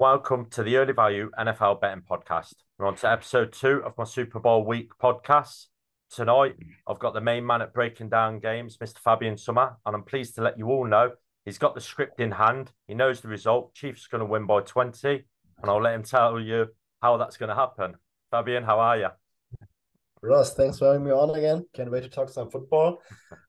[0.00, 2.54] Welcome to the Early Value NFL Betting Podcast.
[2.78, 5.66] We're on to episode two of my Super Bowl week podcast.
[6.10, 6.56] Tonight,
[6.88, 8.96] I've got the main man at Breaking Down Games, Mr.
[8.96, 11.10] Fabian Sommer, and I'm pleased to let you all know
[11.44, 12.72] he's got the script in hand.
[12.88, 13.74] He knows the result.
[13.74, 16.68] Chiefs going to win by 20, and I'll let him tell you
[17.02, 17.96] how that's going to happen.
[18.30, 19.08] Fabian, how are you?
[20.22, 21.66] Ross, thanks for having me on again.
[21.74, 23.02] Can't wait to talk some football.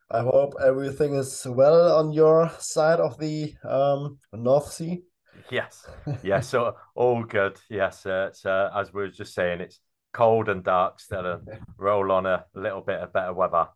[0.10, 5.04] I hope everything is well on your side of the um, North Sea.
[5.50, 5.88] Yes,
[6.24, 7.60] yes, so all good.
[7.70, 9.80] Yes, uh, it's, uh, as we were just saying, it's
[10.14, 13.68] cold and dark still, and roll on a little bit of better weather.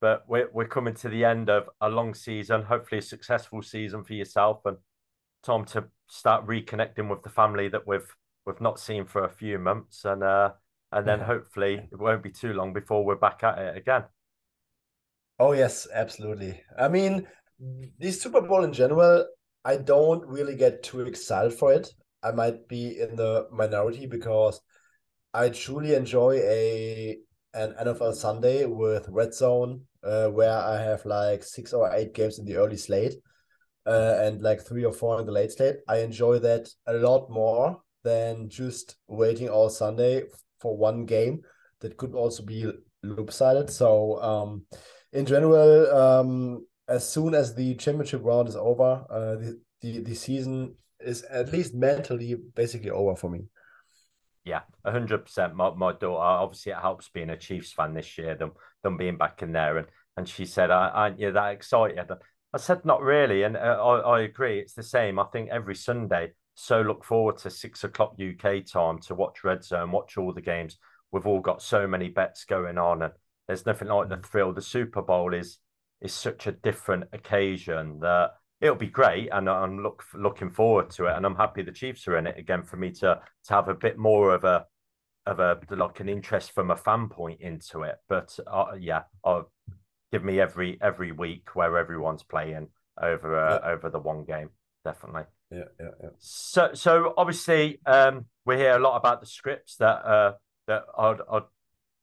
[0.00, 4.04] But we're we're coming to the end of a long season, hopefully a successful season
[4.04, 4.76] for yourself and
[5.42, 8.14] Tom to start reconnecting with the family that we've
[8.46, 10.52] we've not seen for a few months, and uh,
[10.92, 14.04] and then hopefully it won't be too long before we're back at it again.
[15.38, 16.62] Oh yes, absolutely.
[16.78, 17.26] I mean,
[17.98, 19.26] the Super Bowl in general,
[19.64, 21.92] I don't really get too excited for it.
[22.22, 24.60] I might be in the minority because
[25.34, 27.18] I truly enjoy a
[27.54, 32.38] an NFL Sunday with Red Zone, uh, where I have like six or eight games
[32.38, 33.14] in the early slate,
[33.86, 35.76] uh, and like three or four in the late slate.
[35.86, 40.24] I enjoy that a lot more than just waiting all Sunday
[40.60, 41.42] for one game
[41.80, 42.70] that could also be
[43.02, 43.70] loop-sided.
[43.70, 44.62] So um,
[45.12, 50.14] in general, um, as soon as the championship round is over, uh, the, the the
[50.14, 53.46] season is at least mentally basically over for me.
[54.44, 55.54] Yeah, hundred percent.
[55.54, 58.52] My my daughter obviously it helps being a Chiefs fan this year, them
[58.82, 62.10] them being back in there, and and she said, "Aren't you that excited?"
[62.52, 64.58] I said, "Not really," and uh, I I agree.
[64.58, 65.18] It's the same.
[65.18, 69.64] I think every Sunday, so look forward to six o'clock UK time to watch Red
[69.64, 70.78] Zone, watch all the games.
[71.12, 73.12] We've all got so many bets going on, and
[73.46, 74.26] there's nothing like the mm.
[74.26, 74.52] thrill.
[74.52, 75.58] The Super Bowl is
[76.02, 81.06] is such a different occasion that it'll be great, and I'm look looking forward to
[81.06, 81.16] it.
[81.16, 83.74] And I'm happy the Chiefs are in it again for me to to have a
[83.74, 84.66] bit more of a
[85.26, 87.96] of a like an interest from a fan point into it.
[88.08, 89.50] But uh, yeah, I'll
[90.10, 92.68] give me every every week where everyone's playing
[93.00, 93.70] over uh, yeah.
[93.70, 94.50] over the one game,
[94.84, 95.24] definitely.
[95.50, 96.08] Yeah, yeah, yeah.
[96.18, 100.32] So so obviously, um, we hear a lot about the scripts that uh
[100.66, 101.42] that I'd, I'd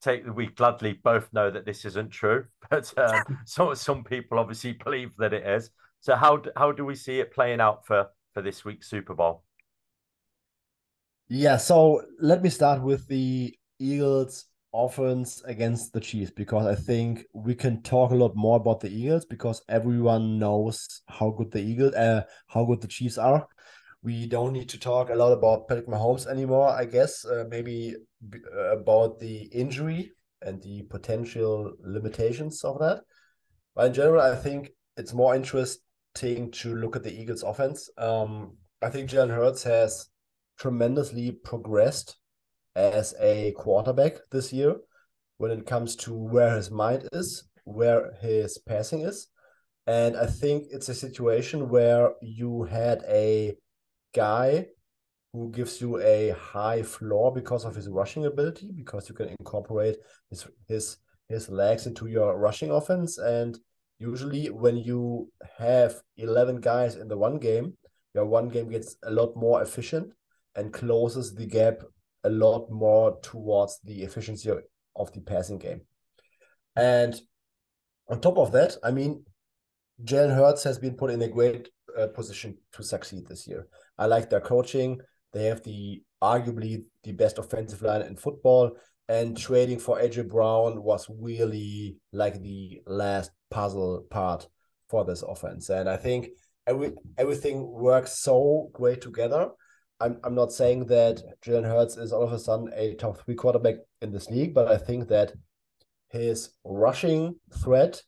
[0.01, 4.73] take we gladly both know that this isn't true, but um, some some people obviously
[4.83, 5.71] believe that it is.
[6.01, 9.43] So how how do we see it playing out for for this week's Super Bowl?
[11.27, 17.25] Yeah, so let me start with the Eagles offense against the Chiefs because I think
[17.33, 21.59] we can talk a lot more about the Eagles because everyone knows how good the
[21.59, 23.47] Eagles uh, how good the Chiefs are.
[24.01, 27.25] We don't need to talk a lot about Patrick Mahomes anymore, I guess.
[27.25, 27.99] Uh, maybe uh,
[28.71, 33.01] about the injury and the potential limitations of that.
[33.75, 37.89] But in general, I think it's more interesting to look at the Eagles' offense.
[37.97, 40.09] Um, I think Jalen Hurts has
[40.57, 42.17] tremendously progressed
[42.75, 44.75] as a quarterback this year
[45.37, 49.27] when it comes to where his mind is, where his passing is.
[49.87, 53.55] And I think it's a situation where you had a
[54.13, 54.67] guy
[55.33, 59.97] who gives you a high floor because of his rushing ability, because you can incorporate
[60.29, 60.97] his his
[61.27, 63.17] his legs into your rushing offense.
[63.17, 63.57] And
[63.99, 67.77] usually when you have 11 guys in the one game,
[68.15, 70.11] your one game gets a lot more efficient
[70.55, 71.83] and closes the gap
[72.23, 74.51] a lot more towards the efficiency
[74.95, 75.81] of the passing game.
[76.75, 77.19] And
[78.07, 79.23] on top of that, I mean,
[80.03, 83.67] Jalen Hurts has been put in a great uh, position to succeed this year.
[83.97, 84.99] I like their coaching.
[85.33, 88.71] They have the arguably the best offensive line in football,
[89.07, 94.47] and trading for AJ Brown was really like the last puzzle part
[94.89, 95.69] for this offense.
[95.69, 96.29] And I think
[96.67, 99.49] every everything works so great together.
[99.99, 103.35] I'm I'm not saying that Jalen Hurts is all of a sudden a top three
[103.35, 105.33] quarterback in this league, but I think that
[106.09, 108.01] his rushing threat,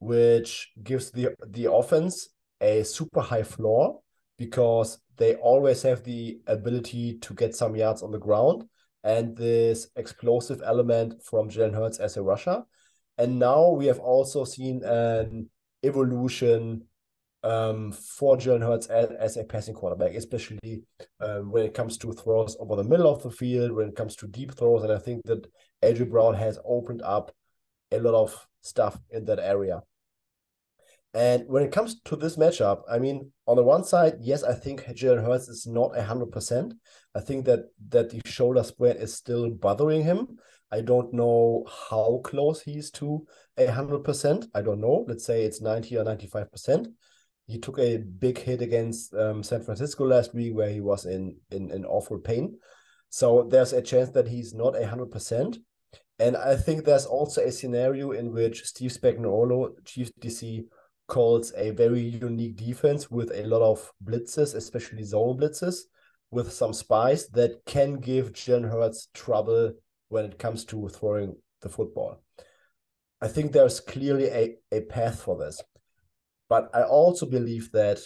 [0.00, 2.28] which gives the the offense
[2.60, 4.00] a super high floor
[4.36, 8.64] because they always have the ability to get some yards on the ground
[9.04, 12.62] and this explosive element from Jalen Hurts as a rusher.
[13.16, 15.50] And now we have also seen an
[15.82, 16.84] evolution
[17.42, 20.82] um, for Jalen Hurts as, as, a passing quarterback, especially
[21.20, 24.16] um, when it comes to throws over the middle of the field, when it comes
[24.16, 24.82] to deep throws.
[24.82, 25.46] And I think that
[25.82, 27.32] AJ Brown has opened up
[27.92, 29.82] a lot of stuff in that area.
[31.14, 34.54] And when it comes to this matchup, I mean, on the one side, yes, I
[34.54, 36.74] think Jalen Hurts is not hundred percent.
[37.14, 40.38] I think that that the shoulder spread is still bothering him.
[40.70, 43.26] I don't know how close he is to
[43.58, 44.46] hundred percent.
[44.54, 45.04] I don't know.
[45.08, 46.88] Let's say it's ninety or ninety five percent.
[47.46, 51.36] he took a big hit against um, San Francisco last week, where he was in
[51.50, 52.58] in, in awful pain.
[53.08, 55.58] So there's a chance that he's not hundred percent.
[56.20, 60.64] And I think there's also a scenario in which Steve Spagnuolo, Chief DC,
[61.08, 65.80] calls a very unique defense with a lot of blitzes, especially zone blitzes,
[66.30, 69.72] with some spies that can give Jalen Hurts trouble
[70.08, 72.22] when it comes to throwing the football.
[73.20, 75.60] I think there's clearly a, a path for this.
[76.48, 77.98] But I also believe that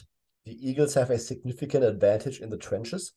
[0.44, 3.12] the Eagles have a significant advantage in the trenches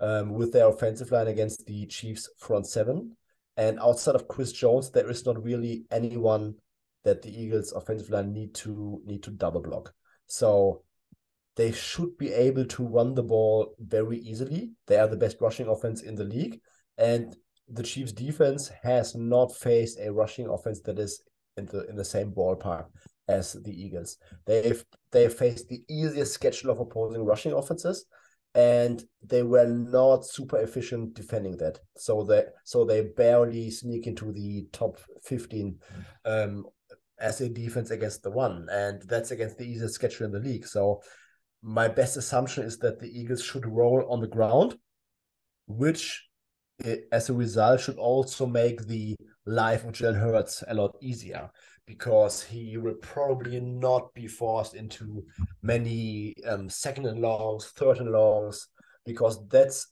[0.00, 3.16] um, with their offensive line against the Chiefs' front seven.
[3.56, 6.56] And outside of Chris Jones, there is not really anyone
[7.06, 9.94] that the Eagles' offensive line need to need to double block.
[10.26, 10.82] So
[11.54, 14.72] they should be able to run the ball very easily.
[14.88, 16.60] They are the best rushing offense in the league,
[16.98, 17.34] and
[17.68, 21.22] the Chiefs' defense has not faced a rushing offense that is
[21.56, 22.86] in the in the same ballpark
[23.28, 24.18] as the Eagles.
[24.44, 28.04] They've they faced the easiest schedule of opposing rushing offenses,
[28.56, 31.78] and they were not super efficient defending that.
[31.96, 35.78] So they so they barely sneak into the top fifteen
[36.24, 36.64] um,
[37.18, 40.66] as a defense against the one, and that's against the easiest schedule in the league.
[40.66, 41.02] So
[41.62, 44.76] my best assumption is that the Eagles should roll on the ground,
[45.66, 46.26] which
[47.10, 49.16] as a result should also make the
[49.46, 51.50] life of Jalen Hurts a lot easier
[51.86, 55.24] because he will probably not be forced into
[55.62, 58.68] many um, second and longs, third and longs,
[59.04, 59.88] because that's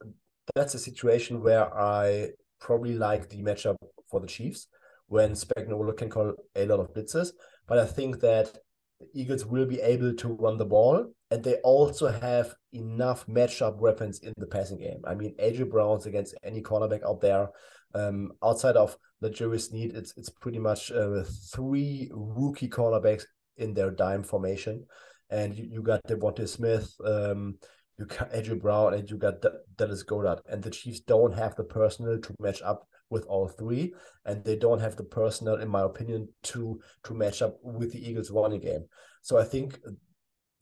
[0.55, 2.31] that's a situation where I
[2.61, 3.77] probably like the matchup
[4.11, 4.67] for the Chiefs
[5.15, 7.29] when Spagnuolo can call a lot of blitzes.
[7.69, 8.53] But I think that
[8.99, 13.77] the Eagles will be able to run the ball, and they also have enough matchup
[13.77, 15.03] weapons in the passing game.
[15.07, 17.47] I mean, AJ Brown's against any cornerback out there.
[17.95, 21.23] Um, outside of the L'Jarius Sneed, it's it's pretty much uh,
[21.55, 23.23] three rookie cornerbacks
[23.57, 24.85] in their dime formation,
[25.31, 27.57] and you, you got Devonta Smith, um,
[28.01, 31.55] you got AJ Brown, and you got D- Dallas Goedert, and the Chiefs don't have
[31.55, 33.95] the personnel to match up with all three,
[34.27, 38.07] and they don't have the personnel, in my opinion, to to match up with the
[38.07, 38.85] Eagles' running game.
[39.23, 39.79] So I think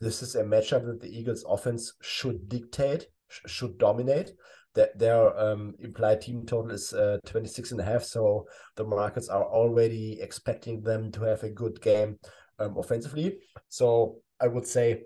[0.00, 4.32] this is a matchup that the Eagles' offense should dictate, sh- should dominate.
[4.75, 8.46] That their um, implied team total is uh, 26 and a half, so
[8.76, 12.19] the markets are already expecting them to have a good game
[12.58, 13.38] um, offensively.
[13.69, 15.02] So I would say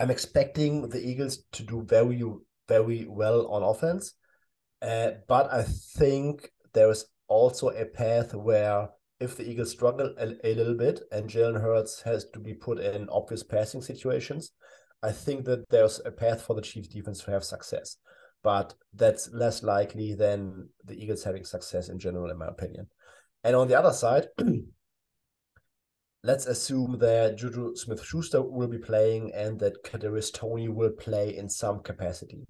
[0.00, 2.24] I'm expecting the Eagles to do very,
[2.66, 4.14] very well on offense.
[4.82, 8.88] Uh, but I think there is also a path where
[9.20, 12.78] if the Eagles struggle a, a little bit and Jalen Hurts has to be put
[12.80, 14.52] in obvious passing situations,
[15.02, 17.96] I think that there's a path for the Chiefs defense to have success.
[18.42, 22.88] But that's less likely than the Eagles having success in general, in my opinion.
[23.44, 24.28] And on the other side,
[26.22, 31.36] let's assume that Juju Smith Schuster will be playing and that Kadarius Toney will play
[31.36, 32.46] in some capacity.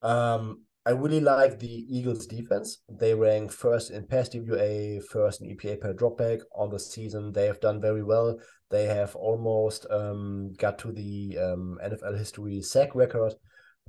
[0.00, 2.78] Um, I really like the Eagles defense.
[2.88, 7.32] They rank first in pass DVOA, first in EPA per dropback on the season.
[7.32, 8.38] They have done very well.
[8.68, 13.34] They have almost um, got to the um, NFL history sack record,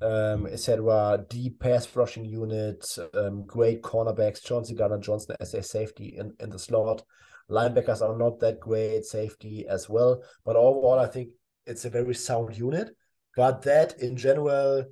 [0.04, 1.26] um, etc.
[1.30, 2.86] Deep pass rushing unit,
[3.16, 4.44] um, great cornerbacks.
[4.44, 7.02] Chauncey Gardner Johnson as a safety in, in the slot.
[7.50, 10.22] Linebackers are not that great, safety as well.
[10.46, 11.30] But overall, I think
[11.66, 12.96] it's a very sound unit.
[13.36, 14.86] But that in general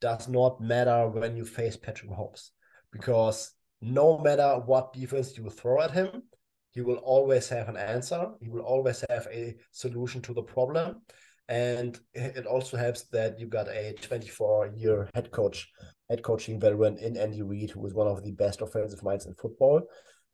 [0.00, 2.50] does not matter when you face Patrick Mahomes
[2.92, 6.22] because no matter what defense you throw at him,
[6.70, 8.28] he will always have an answer.
[8.40, 11.02] He will always have a solution to the problem.
[11.48, 15.70] And it also helps that you got a 24 year head coach,
[16.10, 19.34] head coaching veteran in Andy Reid, who is one of the best offensive minds in
[19.34, 19.82] football.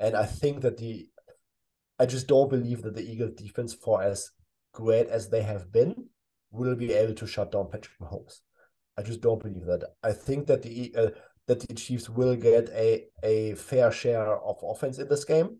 [0.00, 1.06] And I think that the,
[2.00, 4.28] I just don't believe that the Eagles defense, for as
[4.72, 6.08] great as they have been,
[6.50, 8.40] will be able to shut down Patrick Mahomes.
[8.96, 9.84] I just don't believe that.
[10.02, 11.10] I think that the uh,
[11.46, 15.58] that the Chiefs will get a a fair share of offense in this game,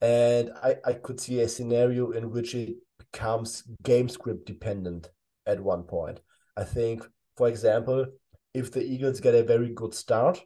[0.00, 5.10] and I I could see a scenario in which it becomes game script dependent
[5.46, 6.20] at one point.
[6.56, 7.02] I think,
[7.36, 8.06] for example,
[8.54, 10.40] if the Eagles get a very good start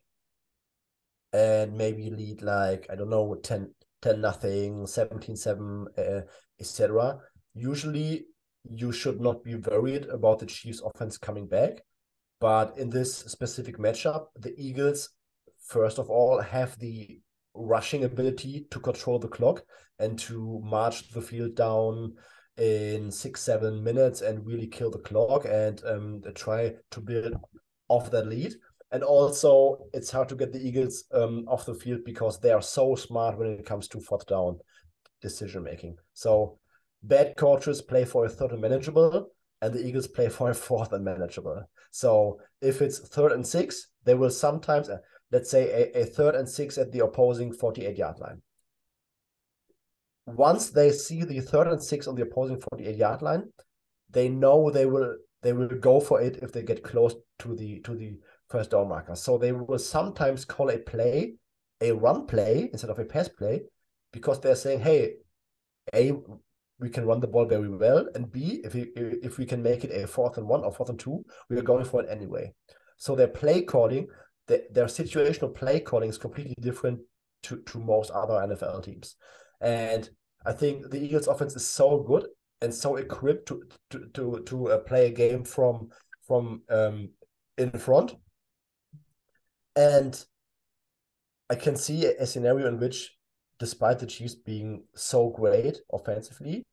[1.32, 6.20] and maybe lead like I don't know 10 10 nothing 17 7 uh,
[6.58, 7.18] etc
[7.54, 8.24] usually
[8.70, 11.82] you should not be worried about the Chiefs offense coming back
[12.40, 15.10] but in this specific matchup, the Eagles,
[15.66, 17.20] first of all, have the
[17.54, 19.64] rushing ability to control the clock
[19.98, 22.14] and to march the field down
[22.56, 27.34] in six, seven minutes and really kill the clock and um, try to build
[27.88, 28.54] off that lead.
[28.90, 32.62] And also, it's hard to get the Eagles um, off the field because they are
[32.62, 34.58] so smart when it comes to fourth down
[35.20, 35.96] decision making.
[36.14, 36.58] So
[37.02, 39.30] bad coaches play for a third and manageable,
[39.60, 41.68] and the Eagles play for a fourth and manageable.
[41.90, 44.98] So if it's third and six, they will sometimes, uh,
[45.30, 48.42] let's say, a, a third and six at the opposing 48 yard line.
[50.26, 53.44] Once they see the third and six on the opposing 48 yard line,
[54.10, 57.80] they know they will they will go for it if they get close to the
[57.80, 58.18] to the
[58.48, 59.14] first down marker.
[59.14, 61.34] So they will sometimes call a play
[61.80, 63.62] a run play instead of a pass play
[64.12, 65.14] because they're saying, hey,
[65.94, 66.12] a
[66.80, 69.84] we can run the ball very well, and b if we if we can make
[69.84, 72.52] it a fourth and one or fourth and two, we are going for it anyway.
[72.96, 74.08] So their play calling,
[74.46, 77.00] their, their situational play calling is completely different
[77.44, 79.16] to to most other NFL teams,
[79.60, 80.08] and
[80.46, 82.26] I think the Eagles offense is so good
[82.60, 85.88] and so equipped to to to, to uh, play a game from
[86.26, 87.10] from um,
[87.56, 88.14] in front.
[89.76, 90.24] And
[91.50, 93.16] I can see a, a scenario in which,
[93.58, 96.64] despite the Chiefs being so great offensively,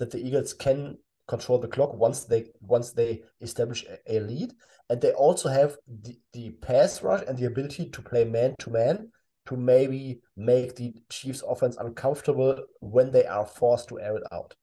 [0.00, 4.52] that the Eagles can control the clock once they once they establish a, lead,
[4.88, 8.70] and they also have the, the pass rush and the ability to play man to
[8.70, 9.08] man
[9.46, 14.54] to maybe make the Chiefs offense uncomfortable when they are forced to air it out.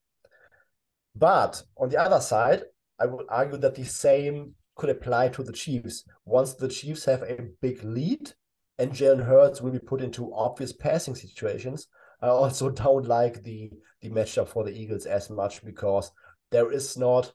[1.16, 2.64] But on the other side,
[3.00, 6.04] I would argue that the same could apply to the Chiefs.
[6.26, 8.34] Once the Chiefs have a big lead
[8.78, 11.88] and Jalen Hurts will be put into obvious passing situations,
[12.22, 13.72] I also don't like the
[14.02, 16.12] the matchup for the Eagles as much because
[16.52, 17.34] there is not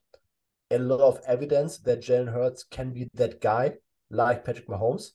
[0.71, 3.75] a lot of evidence that Jalen Hurts can be that guy
[4.11, 5.11] like Patrick Mahomes.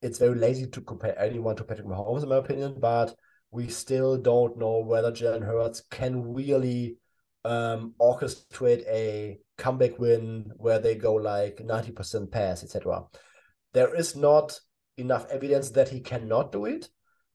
[0.00, 3.14] It's very lazy to compare anyone to Patrick Mahomes, in my opinion, but
[3.52, 6.96] we still don't know whether Jalen Hurts can really
[7.44, 13.04] um, orchestrate a comeback win where they go like 90% pass, etc.
[13.74, 14.58] There is not
[14.96, 16.88] enough evidence that he cannot do it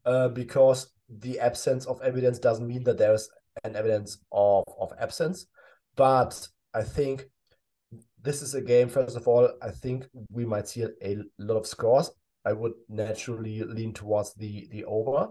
[0.05, 3.29] uh, because the absence of evidence doesn't mean that there's
[3.63, 5.47] an evidence of, of absence.
[5.95, 7.25] But I think
[8.21, 11.67] this is a game, first of all, I think we might see a, lot of
[11.67, 12.11] scores.
[12.45, 15.29] I would naturally lean towards the the over.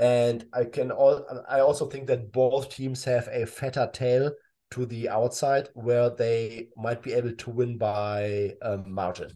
[0.00, 4.32] And I can all I also think that both teams have a fatter tail
[4.70, 9.30] to the outside where they might be able to win by a margin.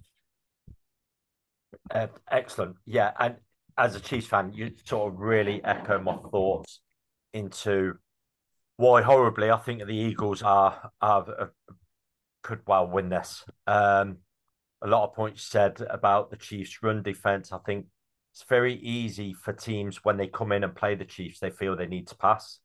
[1.91, 2.77] Uh, excellent.
[2.87, 3.12] Yeah.
[3.19, 3.37] And
[3.79, 6.81] as a Chiefs fan, you sort of really echo my thoughts
[7.33, 7.95] into
[8.76, 11.52] why horribly I think the Eagles are, are, are
[12.43, 13.45] could well win this.
[13.67, 14.19] Um,
[14.83, 17.52] a lot of points said about the Chiefs' run defense.
[17.52, 17.87] I think
[18.33, 21.76] it's very easy for teams when they come in and play the Chiefs, they feel
[21.76, 22.59] they need to pass,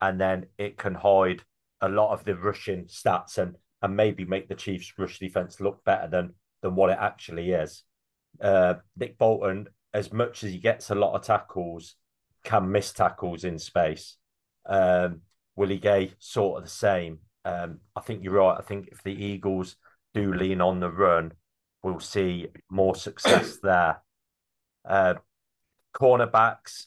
[0.00, 1.42] and then it can hide
[1.80, 5.84] a lot of the rushing stats and and maybe make the Chiefs' rush defense look
[5.84, 7.84] better than than what it actually is.
[8.40, 11.94] Uh, Nick Bolton, as much as he gets a lot of tackles,
[12.42, 14.16] can miss tackles in space.
[14.66, 15.20] Um,
[15.56, 17.20] Willie Gay, sort of the same.
[17.44, 18.58] Um, I think you're right.
[18.58, 19.76] I think if the Eagles
[20.12, 21.32] do lean on the run,
[21.82, 24.02] we'll see more success there.
[24.84, 25.14] Uh,
[25.96, 26.86] cornerbacks,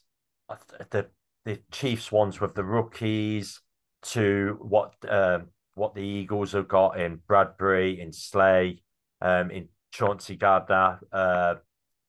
[0.92, 1.08] the
[1.46, 3.62] the Chiefs ones with the rookies
[4.02, 8.84] to what um, what the Eagles have got in Bradberry, in Slay,
[9.22, 11.00] um, in Chauncey Gardner.
[11.12, 11.56] Uh,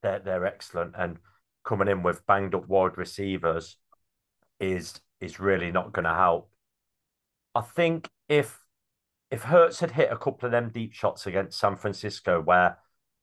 [0.01, 1.17] they're they're excellent, and
[1.63, 3.77] coming in with banged up wide receivers
[4.59, 6.49] is is really not going to help.
[7.55, 8.59] I think if
[9.31, 12.77] if Hurts had hit a couple of them deep shots against San Francisco, where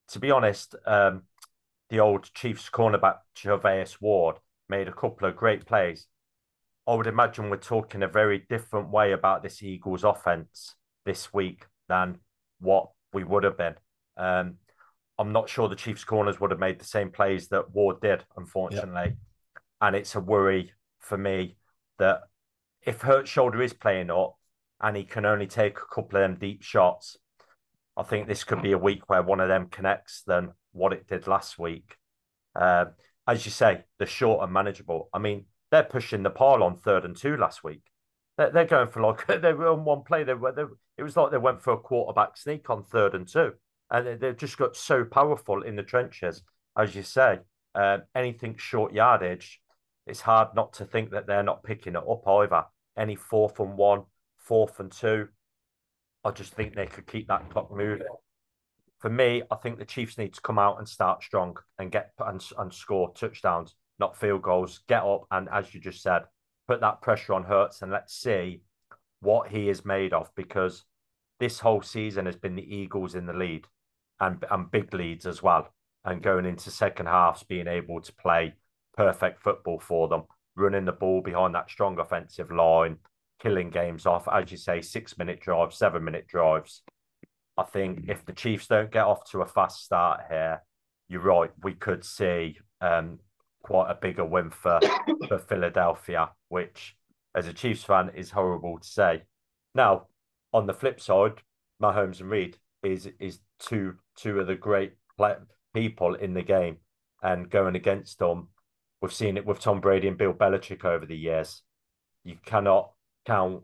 [0.08, 1.22] to be honest, um,
[1.90, 4.36] the old Chiefs cornerback Charvarius Ward
[4.68, 6.06] made a couple of great plays.
[6.86, 11.66] I would imagine we're talking a very different way about this Eagles offense this week
[11.88, 12.18] than
[12.60, 13.74] what we would have been.
[14.16, 14.54] Um,
[15.18, 18.24] I'm not sure the Chiefs corners would have made the same plays that Ward did,
[18.36, 18.92] unfortunately.
[18.94, 19.16] Yep.
[19.80, 21.56] And it's a worry for me
[21.98, 22.22] that
[22.82, 24.36] if Hurt shoulder is playing up
[24.80, 27.16] and he can only take a couple of them deep shots,
[27.96, 31.08] I think this could be a week where one of them connects than what it
[31.08, 31.96] did last week.
[32.54, 32.86] Uh,
[33.26, 35.08] as you say, the short and manageable.
[35.12, 37.82] I mean, they're pushing the pile on third and two last week.
[38.36, 40.24] They're, they're going for like they were on one play.
[40.24, 40.64] They were they,
[40.96, 43.52] it was like they went for a quarterback sneak on third and two,
[43.90, 46.42] and they, they've just got so powerful in the trenches,
[46.76, 47.38] as you say.
[47.74, 49.60] Uh, anything short yardage,
[50.06, 52.64] it's hard not to think that they're not picking it up either.
[52.96, 54.04] Any fourth and one,
[54.36, 55.28] fourth and two,
[56.24, 58.06] I just think they could keep that clock moving
[58.98, 62.12] for me, I think the Chiefs need to come out and start strong and get
[62.18, 64.80] and, and score touchdowns, not field goals.
[64.88, 66.22] Get up and, as you just said,
[66.66, 68.62] put that pressure on Hurts and let's see
[69.20, 70.84] what he is made of because
[71.38, 73.66] this whole season has been the Eagles in the lead
[74.20, 75.72] and and big leads as well.
[76.04, 78.54] And going into second halves, being able to play
[78.96, 80.22] perfect football for them,
[80.54, 82.98] running the ball behind that strong offensive line,
[83.40, 86.82] killing games off, as you say, six minute drives, seven minute drives.
[87.56, 90.62] I think if the Chiefs don't get off to a fast start here,
[91.08, 91.50] you're right.
[91.62, 93.18] We could see um,
[93.62, 94.80] quite a bigger win for,
[95.28, 96.96] for Philadelphia, which,
[97.34, 99.22] as a Chiefs fan, is horrible to say.
[99.74, 100.06] Now,
[100.52, 101.42] on the flip side,
[101.82, 104.94] Mahomes and Reid is is two two of the great
[105.74, 106.78] people in the game,
[107.22, 108.48] and going against them,
[109.00, 111.62] we've seen it with Tom Brady and Bill Belichick over the years.
[112.24, 112.92] You cannot
[113.24, 113.62] count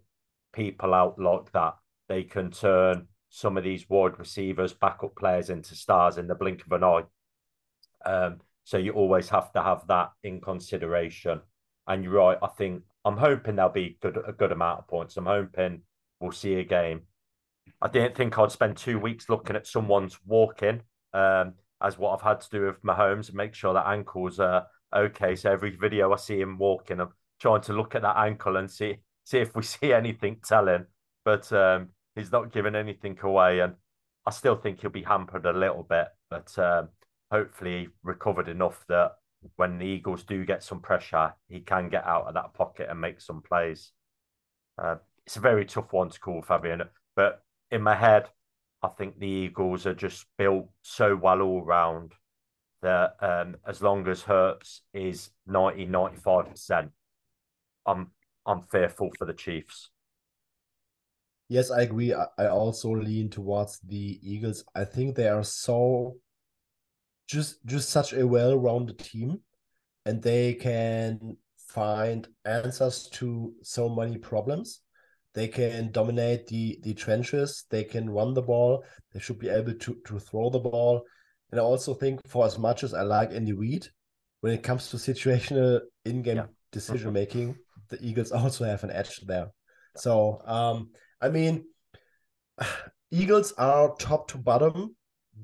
[0.52, 1.76] people out like that.
[2.08, 6.64] They can turn some of these wide receivers, backup players into stars in the blink
[6.64, 7.04] of an eye.
[8.04, 11.40] Um, so you always have to have that in consideration.
[11.86, 12.38] And you're right.
[12.42, 15.16] I think I'm hoping there'll be good, a good amount of points.
[15.16, 15.82] I'm hoping
[16.20, 17.02] we'll see a game.
[17.80, 22.22] I didn't think I'd spend two weeks looking at someone's walking, um, as what I've
[22.22, 25.34] had to do with Mahomes and make sure that ankles are okay.
[25.34, 28.70] So every video I see him walking, I'm trying to look at that ankle and
[28.70, 30.86] see see if we see anything telling.
[31.24, 33.74] But um, he's not giving anything away, and
[34.26, 36.08] I still think he'll be hampered a little bit.
[36.30, 36.88] But um,
[37.30, 39.12] hopefully he recovered enough that
[39.56, 43.00] when the Eagles do get some pressure, he can get out of that pocket and
[43.00, 43.92] make some plays.
[44.80, 46.82] Uh, it's a very tough one to call, Fabian.
[47.16, 47.42] But
[47.72, 48.28] in my head,
[48.82, 52.12] I think the Eagles are just built so well all round
[52.82, 56.90] that um, as long as Hurts is 90, 95%,
[57.86, 58.10] I'm
[58.44, 59.90] I'm fearful for the Chiefs.
[61.48, 62.12] Yes, I agree.
[62.12, 64.64] I also lean towards the Eagles.
[64.74, 66.16] I think they are so
[67.28, 69.40] just just such a well-rounded team
[70.04, 74.80] and they can find answers to so many problems
[75.34, 79.74] they can dominate the the trenches they can run the ball they should be able
[79.74, 81.02] to to throw the ball
[81.50, 83.86] and i also think for as much as i like andy reid
[84.40, 86.46] when it comes to situational in-game yeah.
[86.70, 87.56] decision making
[87.88, 89.48] the eagles also have an edge there
[89.96, 91.64] so um i mean
[93.10, 94.94] eagles are top to bottom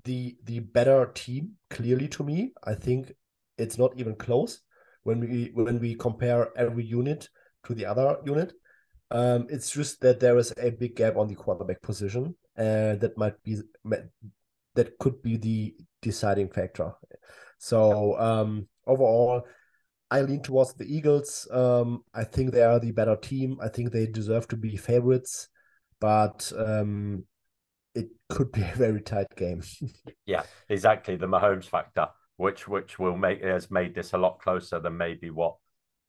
[0.05, 2.53] the the better team clearly to me.
[2.65, 3.13] I think
[3.57, 4.61] it's not even close
[5.03, 7.29] when we when we compare every unit
[7.65, 8.53] to the other unit.
[9.11, 13.17] Um, it's just that there is a big gap on the quarterback position, and that
[13.17, 13.57] might be
[14.75, 16.93] that could be the deciding factor.
[17.59, 19.43] So um, overall,
[20.11, 21.49] I lean towards the Eagles.
[21.51, 23.59] Um, I think they are the better team.
[23.63, 25.49] I think they deserve to be favorites,
[26.01, 27.25] but um,
[27.95, 29.63] it could be a very tight game.
[30.27, 31.17] yeah, exactly.
[31.17, 35.31] The Mahomes factor, which which will make has made this a lot closer than maybe
[35.31, 35.57] what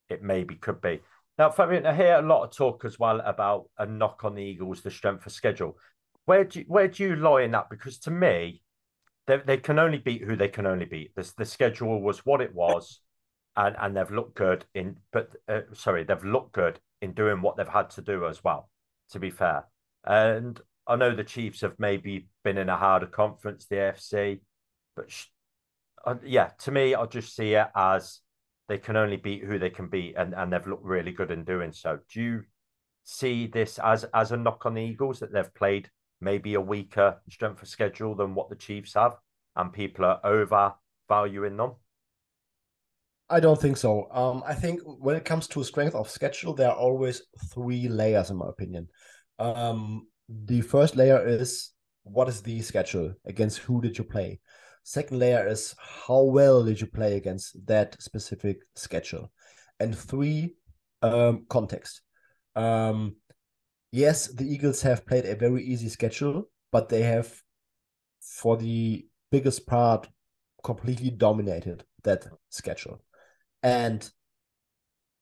[0.09, 1.01] it maybe could be.
[1.39, 4.43] Now, Fabian, I hear a lot of talk as well about a knock on the
[4.43, 5.78] Eagles, the strength of schedule.
[6.25, 7.69] Where do you, where do you lie in that?
[7.69, 8.62] Because to me,
[9.25, 11.15] they, they can only beat who they can only beat.
[11.15, 12.99] The, the schedule was what it was,
[13.56, 14.97] and and they've looked good in.
[15.13, 18.69] But uh, sorry, they've looked good in doing what they've had to do as well.
[19.12, 19.65] To be fair,
[20.04, 24.41] and I know the Chiefs have maybe been in a harder conference, the AFC,
[24.93, 25.28] but sh-
[26.06, 28.19] uh, yeah, to me, I just see it as
[28.69, 31.43] they can only beat who they can beat, and, and they've looked really good in
[31.43, 31.99] doing so.
[32.13, 32.43] Do you
[33.03, 35.89] see this as as a knock on the Eagles that they've played
[36.21, 39.15] maybe a weaker strength of schedule than what the Chiefs have,
[39.55, 41.73] and people are overvaluing them?
[43.32, 44.08] I don't think so.
[44.12, 48.29] Um, I think when it comes to strength of schedule, there are always three layers,
[48.29, 48.88] in my opinion.
[49.39, 51.71] Um, the first layer is
[52.03, 54.39] what is the schedule against who did you play
[54.89, 59.32] second layer is how well did you play against that specific schedule?
[59.80, 60.56] And three
[61.02, 62.02] um, context.
[62.56, 63.15] Um,
[63.91, 67.41] yes the eagles have played a very easy schedule but they have
[68.21, 70.08] for the biggest part
[70.63, 73.02] completely dominated that schedule.
[73.63, 74.10] And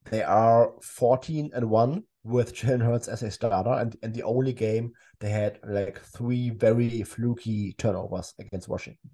[0.10, 4.53] they are 14 and 1 with Jalen Hurts as a starter, and, and the only
[4.53, 9.10] game they had like three very fluky turnovers against Washington.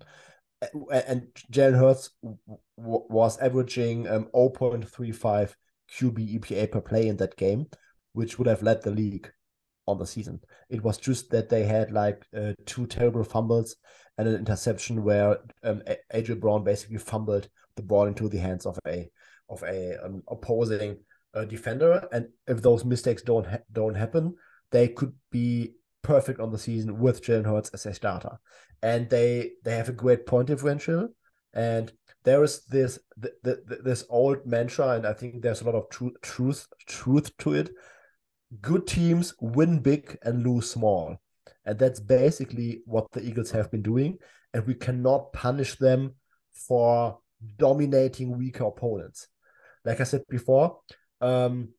[0.91, 2.09] And Jalen Hurts
[2.77, 5.53] was averaging um, 0.35
[5.91, 7.67] QB EPA per play in that game,
[8.13, 9.31] which would have led the league
[9.87, 10.39] on the season.
[10.69, 13.75] It was just that they had like uh, two terrible fumbles
[14.17, 15.81] and an interception where um,
[16.13, 19.09] AJ Brown basically fumbled the ball into the hands of a
[19.49, 20.97] of a um, opposing
[21.33, 24.35] a defender, and if those mistakes don't ha- don't happen,
[24.71, 25.73] they could be
[26.03, 28.37] perfect on the season with Jalen Hurts as a starter,
[28.81, 31.09] and they they have a great point differential,
[31.53, 31.91] and
[32.23, 35.89] there is this the, the, this old mantra, and I think there's a lot of
[35.89, 37.71] tr- truth truth to it.
[38.61, 41.17] Good teams win big and lose small,
[41.65, 44.17] and that's basically what the Eagles have been doing,
[44.53, 46.15] and we cannot punish them
[46.53, 47.19] for
[47.57, 49.27] dominating weaker opponents.
[49.83, 50.79] Like I said before,
[51.19, 51.69] um,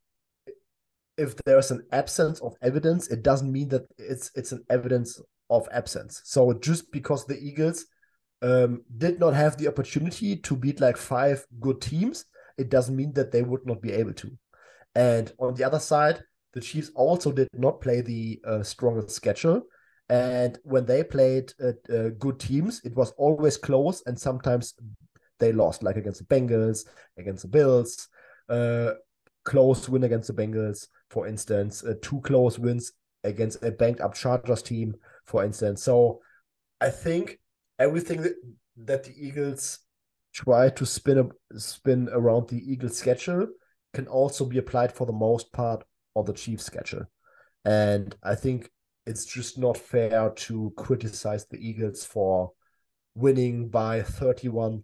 [1.17, 5.69] if there's an absence of evidence, it doesn't mean that it's it's an evidence of
[5.73, 6.21] absence.
[6.25, 7.87] So just because the Eagles
[8.43, 12.25] um, did not have the opportunity to beat like five good teams,
[12.59, 14.31] it doesn't mean that they would not be able to.
[14.95, 16.23] And on the other side,
[16.53, 19.63] the Chiefs also did not play the uh, strongest schedule.
[20.09, 24.75] And when they played uh, uh, good teams, it was always close, and sometimes
[25.41, 26.87] they lost, like against the Bengals,
[27.19, 28.09] against the Bills,
[28.49, 28.93] uh,
[29.45, 34.15] close win against the Bengals, for instance, uh, two close wins against a banked up
[34.15, 35.83] Chargers team, for instance.
[35.83, 36.21] So
[36.81, 37.39] I think
[37.79, 38.35] everything that,
[38.77, 39.81] that the Eagles
[40.33, 43.47] try to spin a, spin around the Eagles schedule
[43.95, 47.05] can also be applied for the most part on the Chiefs schedule.
[47.65, 48.71] And I think
[49.07, 52.53] it's just not fair to criticize the Eagles for
[53.15, 54.83] winning by 31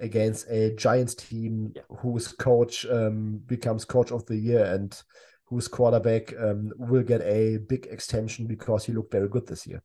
[0.00, 1.82] against a Giants team yeah.
[2.00, 5.00] whose coach um, becomes coach of the year and
[5.48, 9.82] whose quarterback um, will get a big extension because he looked very good this year.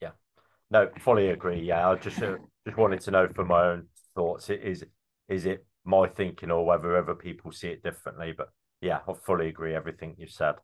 [0.00, 0.10] Yeah,
[0.70, 1.60] no, fully agree.
[1.60, 4.50] Yeah, I just uh, just wanted to know for my own thoughts.
[4.50, 4.84] Is
[5.28, 8.34] is it my thinking or whether other people see it differently?
[8.36, 8.48] But
[8.80, 10.56] yeah, I fully agree everything you said.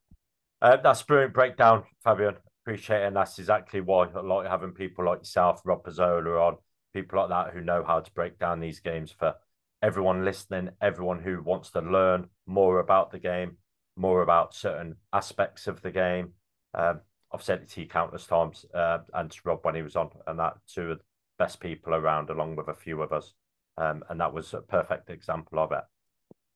[0.60, 2.36] Uh, that's brilliant breakdown, Fabian.
[2.64, 3.06] Appreciate it.
[3.06, 6.56] And that's exactly why I like having people like yourself, Rob Pizzola on,
[6.94, 9.34] people like that who know how to break down these games for
[9.82, 13.58] everyone listening, everyone who wants to learn more about the game,
[13.96, 16.32] more about certain aspects of the game.
[16.74, 17.00] Um,
[17.32, 20.10] I've said it to you countless times, uh, and to Rob when he was on,
[20.26, 21.04] and that two of the
[21.38, 23.34] best people around, along with a few of us.
[23.76, 25.82] Um, and that was a perfect example of it.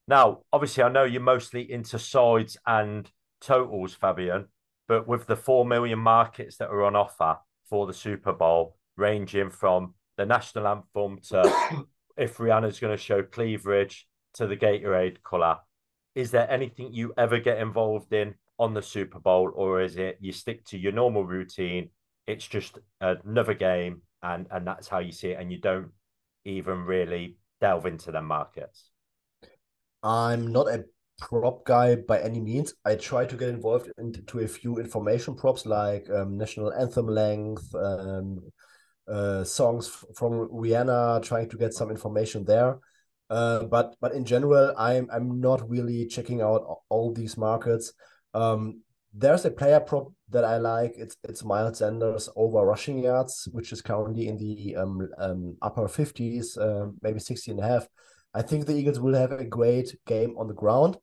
[0.07, 4.46] Now, obviously, I know you're mostly into sides and totals, Fabian,
[4.87, 9.51] but with the 4 million markets that are on offer for the Super Bowl, ranging
[9.51, 11.85] from the national anthem to
[12.16, 15.59] if Rihanna's going to show cleavage to the Gatorade colour,
[16.18, 20.18] is there anything you ever get involved in on the Super Bowl, or is it
[20.20, 21.90] you stick to your normal routine?
[22.26, 25.92] It's just another game, and and that's how you see it, and you don't
[26.44, 28.90] even really delve into the markets.
[30.02, 30.87] I'm not a
[31.20, 32.74] prop guy by any means.
[32.85, 37.72] I try to get involved into a few information props like um, national anthem length,
[37.76, 38.40] um,
[39.07, 42.81] uh, songs from Rihanna, trying to get some information there.
[43.30, 47.92] Uh, but but in general, I'm I'm not really checking out all these markets.
[48.34, 50.94] Um, there's a player prop that I like.
[50.96, 55.88] It's it's Miles Sanders over rushing yards, which is currently in the um, um upper
[55.88, 57.86] 50s, uh, maybe 60 and a half.
[58.34, 60.96] I think the Eagles will have a great game on the ground,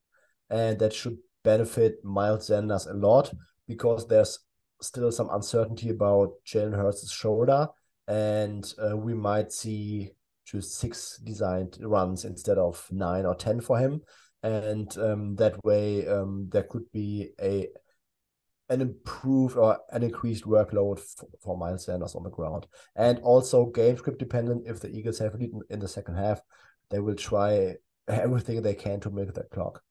[0.50, 3.32] and that should benefit Miles Sanders a lot
[3.68, 4.40] because there's
[4.82, 7.68] still some uncertainty about Jalen Hurts' shoulder,
[8.08, 10.12] and uh, we might see
[10.46, 14.02] just six designed runs instead of nine or ten for him,
[14.44, 17.68] and um, that way um, there could be a
[18.70, 23.66] an improved or an increased workload for, for Miles Sanders on the ground, and also
[23.66, 24.64] game script dependent.
[24.66, 26.42] If the Eagles have lead in, in the second half,
[26.90, 27.76] they will try
[28.08, 29.82] everything they can to make that clock.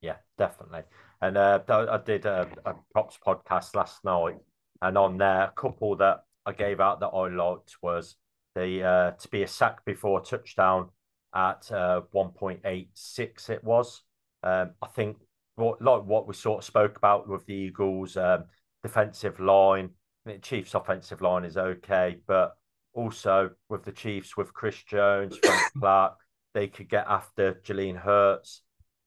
[0.00, 0.82] Yeah, definitely.
[1.20, 4.36] And uh, I did a, a props podcast last night,
[4.80, 8.16] and on there, a couple that I gave out that I liked was
[8.54, 10.88] the uh, to be a sack before touchdown
[11.34, 14.02] at uh, 1.86 it was.
[14.42, 15.18] Um, I think
[15.56, 18.44] what like what we sort of spoke about with the Eagles um,
[18.82, 19.90] defensive line.
[20.24, 22.56] The Chiefs offensive line is okay, but
[22.92, 26.16] also with the Chiefs with Chris Jones, Frank Clark,
[26.54, 28.62] they could get after Jalen Hurts.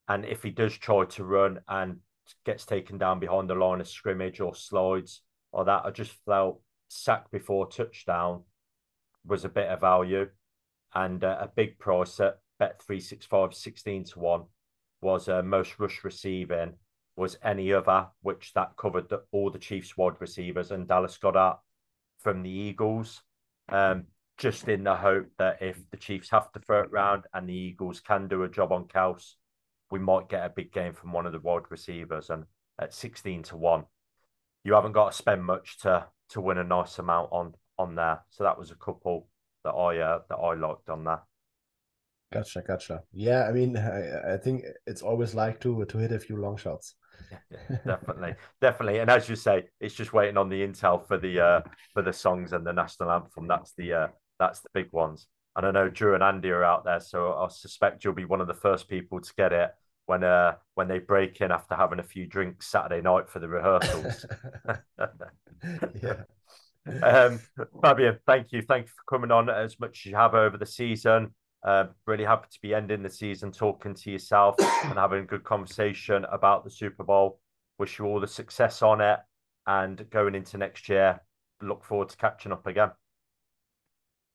[0.08, 1.98] And if he does try to run and
[2.46, 6.62] gets taken down behind the line of scrimmage or slides or that, I just felt
[6.90, 8.44] sack before touchdown
[9.26, 10.30] was a bit of value.
[10.94, 14.44] And uh, a big price at Bet365, 16 to 1
[15.02, 16.74] was uh, most rush receiving
[17.16, 21.58] was any other, which that covered the, all the Chiefs wide receivers and Dallas Goedert
[22.20, 23.22] from the Eagles.
[23.70, 24.06] Um,
[24.38, 27.54] just in the hope that if the Chiefs have to throw it round and the
[27.54, 29.36] Eagles can do a job on Kelce,
[29.92, 32.30] we might get a big game from one of the wide receivers.
[32.30, 32.46] And
[32.80, 33.84] at 16 to 1,
[34.64, 38.22] you haven't got to spend much to to win a nice amount on on there.
[38.30, 39.28] So that was a couple
[39.64, 41.22] that I uh, that I liked on there.
[42.32, 43.04] Gotcha, gotcha.
[43.12, 46.58] Yeah, I mean, I, I think it's always like to to hit a few long
[46.58, 46.96] shots.
[47.30, 49.00] Yeah, definitely, definitely.
[49.00, 51.62] And as you say, it's just waiting on the intel for the uh
[51.94, 53.48] for the songs and the national anthem.
[53.48, 54.08] That's the uh
[54.40, 55.28] that's the big ones.
[55.56, 58.40] And I know Drew and Andy are out there, so I suspect you'll be one
[58.40, 59.72] of the first people to get it
[60.06, 63.50] when uh when they break in after having a few drinks Saturday night for the
[63.50, 64.26] rehearsals.
[66.02, 66.24] yeah.
[67.04, 67.40] Um,
[67.82, 68.62] Fabian, thank you.
[68.62, 71.34] Thank you for coming on as much as you have over the season.
[71.64, 75.44] Uh, really happy to be ending the season talking to yourself and having a good
[75.44, 77.40] conversation about the Super Bowl.
[77.78, 79.20] Wish you all the success on it,
[79.68, 81.22] and going into next year,
[81.62, 82.92] look forward to catching up again.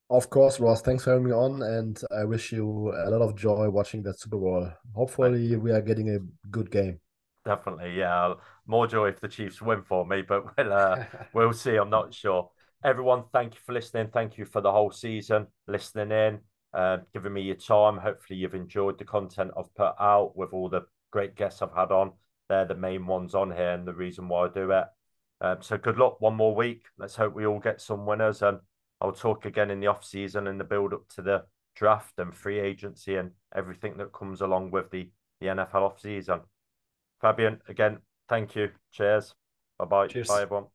[0.08, 0.82] Of course, Ross.
[0.82, 4.20] Thanks for having me on, and I wish you a lot of joy watching that
[4.20, 4.70] Super Bowl.
[4.94, 7.00] Hopefully, we are getting a good game.
[7.46, 8.34] Definitely, yeah.
[8.66, 11.76] More joy if the Chiefs win for me, but we'll uh, we'll see.
[11.76, 12.50] I'm not sure.
[12.84, 14.08] Everyone, thank you for listening.
[14.12, 16.40] Thank you for the whole season, listening in,
[16.74, 17.98] uh, giving me your time.
[17.98, 20.82] Hopefully, you've enjoyed the content I've put out with all the
[21.12, 22.12] great guests I've had on.
[22.48, 24.84] They're the main ones on here and the reason why I do it.
[25.40, 26.84] Um, so good luck one more week.
[26.98, 28.58] Let's hope we all get some winners and
[29.00, 32.34] I'll talk again in the off season and the build up to the draft and
[32.34, 36.40] free agency and everything that comes along with the, the NFL off season.
[37.20, 37.98] Fabian, again,
[38.28, 38.70] thank you.
[38.92, 39.34] Cheers.
[39.78, 40.08] Bye bye.
[40.08, 40.28] Cheers.
[40.28, 40.66] Bye everyone.